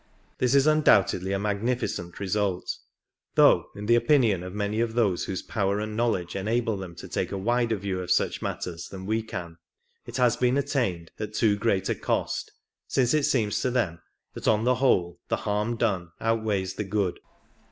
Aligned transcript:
This 0.39 0.55
is 0.55 0.65
undoubtedly 0.65 1.31
a 1.31 1.37
magnificent 1.37 2.19
result, 2.19 2.75
though, 3.35 3.67
in 3.75 3.85
the 3.85 3.93
opinion 3.93 4.41
of 4.41 4.51
many 4.51 4.79
of 4.79 4.95
those 4.95 5.25
whose 5.25 5.43
power 5.43 5.79
and 5.79 5.95
knowledge 5.95 6.35
enable 6.35 6.75
tlxem 6.75 6.97
to 6.97 7.07
take 7.07 7.31
a 7.31 7.37
wider 7.37 7.75
view 7.75 7.99
of 7.99 8.09
such 8.09 8.41
matters 8.41 8.87
than 8.87 9.05
we 9.05 9.21
can, 9.21 9.57
it 10.07 10.17
has 10.17 10.35
been 10.37 10.57
attained 10.57 11.11
at 11.19 11.35
too 11.35 11.55
great 11.55 11.87
a 11.87 11.93
cost, 11.93 12.51
since 12.87 13.13
it 13.13 13.25
seems 13.25 13.61
to 13.61 13.69
them 13.69 14.01
that 14.33 14.47
on 14.47 14.63
the 14.63 14.73
whole 14.81 15.19
the 15.27 15.35
harm 15.45 15.75
done 15.77 16.09
outweighs 16.19 16.73
the 16.73 16.83
good. 16.83 17.19